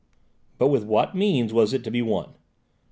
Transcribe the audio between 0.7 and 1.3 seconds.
what